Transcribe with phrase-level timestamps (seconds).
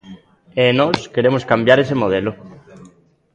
[0.63, 2.31] E nós queremos cambiar ese modelo.